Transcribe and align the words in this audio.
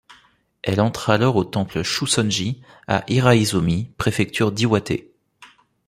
Elle 0.63 0.81
entre 0.81 1.11
alors 1.11 1.35
au 1.35 1.43
temple 1.45 1.83
Chūsonji 1.83 2.59
à 2.87 3.03
Hiraizumi, 3.07 3.91
préfecture 3.99 4.51
d'Iwate. 4.51 4.93